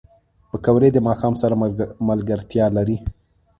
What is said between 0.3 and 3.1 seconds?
پکورې د ماښام سره ملګرتیا لري